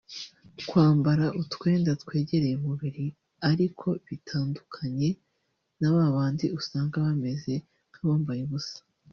[0.69, 3.05] kwambara utwenda twegereye umubiri
[3.51, 5.09] ariko bitandukanye
[5.79, 7.53] na babandi usanga bameze
[7.91, 8.79] nk’abambaye ubusa